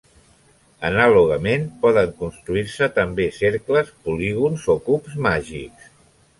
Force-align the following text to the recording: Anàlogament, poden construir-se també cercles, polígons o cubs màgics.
Anàlogament, 0.87 1.67
poden 1.83 2.15
construir-se 2.23 2.89
també 2.97 3.29
cercles, 3.37 3.95
polígons 4.09 4.69
o 4.75 4.81
cubs 4.91 5.23
màgics. 5.31 5.97